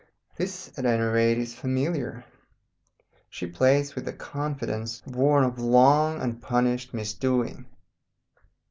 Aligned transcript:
This, 0.35 0.71
at 0.79 0.85
any 0.87 1.03
rate, 1.03 1.37
is 1.37 1.53
familiar. 1.53 2.25
She 3.29 3.45
plays 3.45 3.93
with 3.93 4.05
the 4.05 4.13
confidence 4.13 4.99
born 5.05 5.43
of 5.43 5.59
long 5.59 6.19
unpunished 6.19 6.91
misdoing. 6.91 7.67